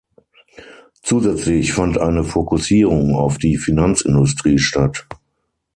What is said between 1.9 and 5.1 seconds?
eine Fokussierung auf die Finanzindustrie statt.